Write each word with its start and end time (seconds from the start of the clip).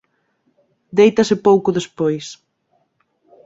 Déitase 0.97 1.35
pouco 1.47 1.75
despois. 1.77 2.25